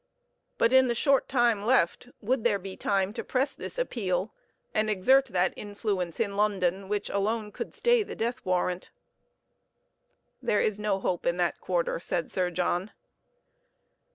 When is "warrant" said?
8.43-8.89